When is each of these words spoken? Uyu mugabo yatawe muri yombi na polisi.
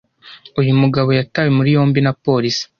Uyu 0.59 0.71
mugabo 0.81 1.09
yatawe 1.19 1.49
muri 1.57 1.69
yombi 1.75 1.99
na 2.05 2.13
polisi. 2.23 2.63